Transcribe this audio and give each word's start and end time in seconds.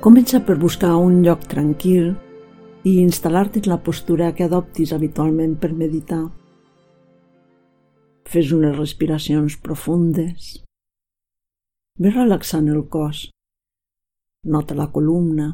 Comença 0.00 0.38
per 0.40 0.54
buscar 0.56 0.94
un 0.96 1.18
lloc 1.20 1.42
tranquil 1.44 2.14
i 2.88 2.92
instal·lar-te 3.02 3.60
en 3.60 3.66
la 3.68 3.76
postura 3.84 4.30
que 4.32 4.46
adoptis 4.46 4.94
habitualment 4.96 5.58
per 5.60 5.68
meditar. 5.76 6.22
Fes 8.24 8.54
unes 8.56 8.78
respiracions 8.78 9.58
profundes. 9.60 10.54
Ves 12.00 12.16
relaxant 12.16 12.72
el 12.72 12.80
cos. 12.88 13.26
Nota 14.48 14.78
la 14.80 14.88
columna. 14.88 15.50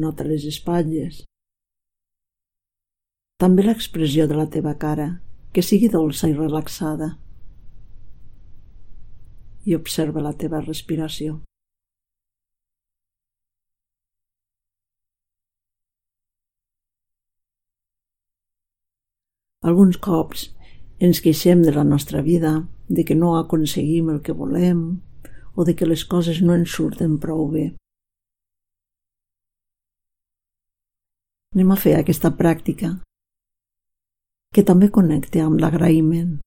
Nota 0.00 0.24
les 0.24 0.48
espatlles. 0.48 1.20
També 3.36 3.68
l'expressió 3.68 4.24
de 4.32 4.40
la 4.40 4.48
teva 4.48 4.78
cara, 4.80 5.10
que 5.52 5.60
sigui 5.60 5.92
dolça 5.92 6.32
i 6.32 6.40
relaxada. 6.40 7.18
I 9.68 9.76
observa 9.76 10.24
la 10.24 10.32
teva 10.32 10.64
respiració. 10.64 11.42
Alguns 19.62 19.98
cops 20.02 20.48
ens 20.98 21.20
queixem 21.22 21.62
de 21.62 21.72
la 21.74 21.84
nostra 21.84 22.22
vida, 22.22 22.66
de 22.88 23.04
que 23.06 23.14
no 23.14 23.36
aconseguim 23.38 24.10
el 24.10 24.20
que 24.22 24.34
volem 24.34 24.80
o 25.54 25.64
de 25.64 25.74
que 25.76 25.86
les 25.86 26.04
coses 26.04 26.40
no 26.42 26.54
ens 26.54 26.74
surten 26.74 27.18
prou 27.22 27.46
bé. 27.52 27.70
Anem 31.54 31.70
a 31.72 31.78
fer 31.78 31.94
aquesta 31.98 32.32
pràctica 32.36 32.94
que 34.52 34.64
també 34.68 34.88
connecta 34.90 35.44
amb 35.44 35.60
l'agraïment. 35.60 36.40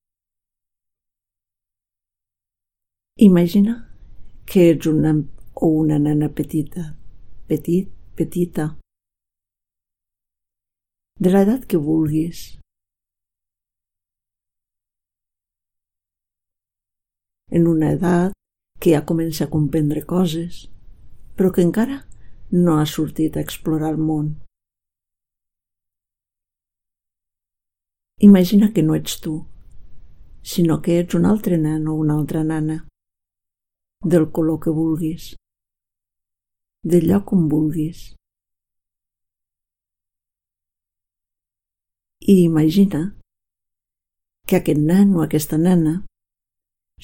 Imagina 3.22 3.78
que 4.46 4.72
ets 4.74 4.90
una 4.92 5.14
o 5.56 5.70
una 5.82 5.98
nena 6.04 6.28
petita, 6.30 6.84
petit, 7.48 7.88
petita, 8.18 8.74
de 11.16 11.32
l'edat 11.32 11.64
que 11.66 11.80
vulguis. 11.80 12.44
En 17.56 17.68
una 17.72 17.94
edat 17.96 18.34
que 18.82 18.92
ja 18.94 19.06
comença 19.10 19.46
a 19.46 19.52
comprendre 19.52 20.04
coses, 20.06 20.66
però 21.36 21.52
que 21.56 21.64
encara 21.64 22.02
no 22.52 22.80
ha 22.80 22.86
sortit 22.86 23.38
a 23.38 23.44
explorar 23.46 23.94
el 23.94 24.02
món. 24.10 24.34
Imagina 28.28 28.72
que 28.74 28.84
no 28.84 28.96
ets 28.96 29.20
tu, 29.24 29.36
sinó 30.42 30.82
que 30.82 31.00
ets 31.02 31.16
un 31.18 31.26
altre 31.32 31.58
nen 31.58 31.88
o 31.88 31.96
una 32.00 32.16
altra 32.20 32.44
nana, 32.44 32.78
del 34.04 34.30
color 34.32 34.60
que 34.64 34.72
vulguis, 34.72 35.34
del 36.84 37.08
lloc 37.10 37.34
on 37.34 37.48
vulguis. 37.50 38.12
I 42.22 42.36
imagina 42.46 43.02
que 44.48 44.60
aquest 44.60 44.82
nen 44.82 45.16
o 45.16 45.24
aquesta 45.26 45.58
nena 45.58 45.96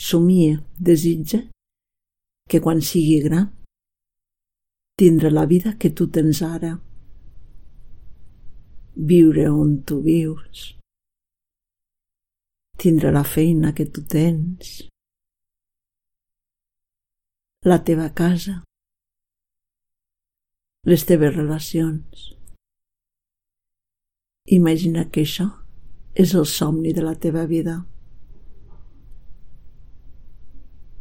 somia, 0.02 0.60
desitja 0.90 1.44
que 2.50 2.60
quan 2.64 2.82
sigui 2.82 3.20
gran 3.24 3.52
tindrà 5.02 5.30
la 5.32 5.46
vida 5.50 5.78
que 5.82 5.90
tu 5.98 6.08
tens 6.14 6.42
ara, 6.46 6.76
viure 9.12 9.48
on 9.50 9.80
tu 9.88 10.02
vius, 10.06 10.66
tindrà 12.82 13.14
la 13.14 13.24
feina 13.26 13.72
que 13.78 13.88
tu 13.90 14.04
tens, 14.06 14.74
la 17.66 17.80
teva 17.86 18.10
casa, 18.18 18.60
les 20.86 21.06
teves 21.06 21.34
relacions. 21.36 22.30
Imagina 24.50 25.06
que 25.14 25.26
això 25.26 25.48
és 26.14 26.34
el 26.38 26.48
somni 26.50 26.94
de 26.98 27.04
la 27.06 27.14
teva 27.16 27.46
vida. 27.46 27.84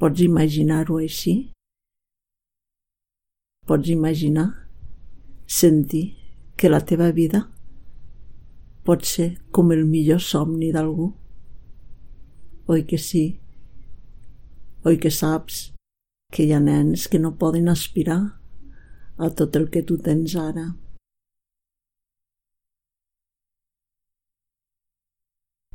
Pots 0.00 0.22
imaginar-ho 0.24 0.96
així? 0.96 1.32
Pots 3.68 3.90
imaginar, 3.92 4.46
sentir 5.44 6.14
que 6.56 6.70
la 6.70 6.80
teva 6.80 7.10
vida 7.12 7.42
pot 8.88 9.04
ser 9.04 9.26
com 9.52 9.74
el 9.76 9.82
millor 9.90 10.22
somni 10.24 10.70
d'algú? 10.72 11.10
Oi 12.72 12.86
que 12.88 12.96
sí? 12.96 13.26
Oi 14.88 14.96
que 15.04 15.12
saps 15.12 15.60
que 16.32 16.48
hi 16.48 16.56
ha 16.56 16.62
nens 16.64 17.04
que 17.12 17.20
no 17.20 17.34
poden 17.36 17.68
aspirar 17.68 18.18
a 19.20 19.32
tot 19.36 19.60
el 19.60 19.68
que 19.68 19.84
tu 19.84 20.00
tens 20.00 20.32
ara? 20.46 20.66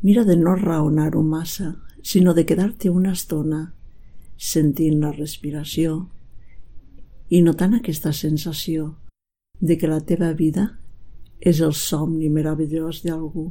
Mira 0.02 0.26
de 0.26 0.42
no 0.42 0.58
raonar-ho 0.58 1.22
massa, 1.22 1.76
sinó 2.02 2.34
de 2.34 2.50
quedar-te 2.50 2.90
una 2.90 3.14
estona 3.14 3.66
sentint 4.38 5.00
la 5.02 5.12
respiració 5.16 5.98
i 7.30 7.42
notant 7.42 7.76
aquesta 7.78 8.12
sensació 8.14 8.94
de 9.60 9.78
que 9.80 9.88
la 9.88 10.02
teva 10.04 10.34
vida 10.34 10.68
és 11.40 11.62
el 11.62 11.74
somni 11.74 12.30
meravellós 12.30 13.02
d'algú 13.06 13.50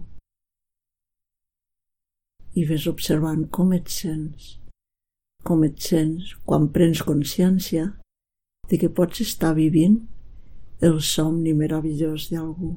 i 2.54 2.64
ves 2.68 2.86
observant 2.86 3.48
com 3.50 3.72
et 3.74 3.90
sents, 3.90 4.58
com 5.42 5.64
et 5.66 5.80
sents 5.82 6.34
quan 6.46 6.68
prens 6.74 7.02
consciència 7.02 7.90
de 8.70 8.78
que 8.80 8.92
pots 8.92 9.24
estar 9.24 9.54
vivint 9.58 9.98
el 10.84 11.00
somni 11.02 11.54
meravellós 11.56 12.28
d'algú. 12.30 12.76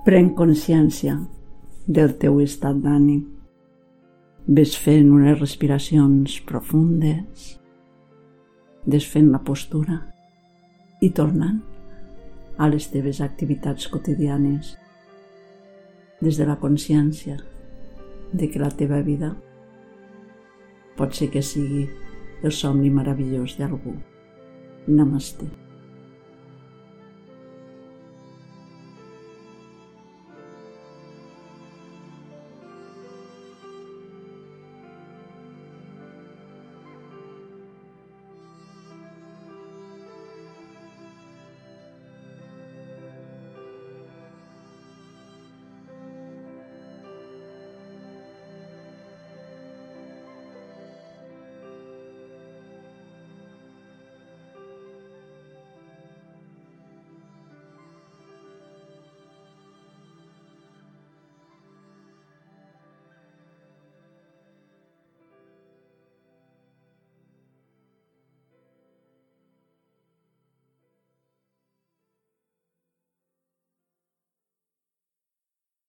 Pren 0.00 0.30
consciència 0.32 1.12
del 1.84 2.14
teu 2.22 2.38
estat 2.40 2.78
d'ànim. 2.80 3.18
Ves 4.48 4.72
fent 4.80 5.10
unes 5.12 5.36
respiracions 5.36 6.38
profundes, 6.48 7.50
desfent 8.88 9.28
la 9.28 9.42
postura 9.44 9.98
i 11.04 11.12
tornant 11.20 11.60
a 12.56 12.70
les 12.72 12.88
teves 12.88 13.20
activitats 13.20 13.92
quotidianes 13.92 14.72
des 16.24 16.40
de 16.40 16.48
la 16.48 16.56
consciència 16.64 17.36
de 18.32 18.48
que 18.48 18.64
la 18.64 18.72
teva 18.72 19.04
vida 19.04 19.34
pot 20.96 21.12
ser 21.12 21.28
que 21.28 21.44
sigui 21.44 21.90
el 22.40 22.56
somni 22.56 22.88
meravellós 22.88 23.60
d'algú. 23.60 23.98
Namaste. 24.88 25.59